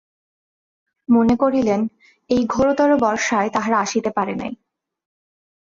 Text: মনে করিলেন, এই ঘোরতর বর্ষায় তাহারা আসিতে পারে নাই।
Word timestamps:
মনে 1.09 1.35
করিলেন, 1.35 1.81
এই 2.29 2.41
ঘোরতর 2.45 2.89
বর্ষায় 2.97 3.49
তাহারা 3.49 3.77
আসিতে 3.79 4.09
পারে 4.11 4.33
নাই। 4.35 4.51